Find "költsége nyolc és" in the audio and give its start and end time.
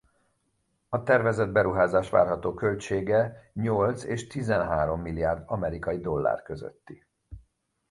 2.53-4.27